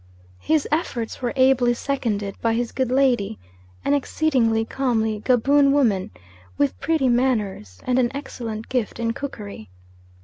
His 0.39 0.67
efforts 0.71 1.21
were 1.21 1.31
ably 1.35 1.75
seconded 1.75 2.33
by 2.41 2.55
his 2.55 2.71
good 2.71 2.89
lady, 2.89 3.37
an 3.85 3.93
exceedingly 3.93 4.65
comely 4.65 5.19
Gaboon 5.23 5.71
woman, 5.73 6.09
with 6.57 6.79
pretty 6.79 7.07
manners, 7.07 7.79
and 7.85 7.99
an 7.99 8.09
excellent 8.15 8.67
gift 8.67 8.97
in 8.99 9.13
cookery. 9.13 9.69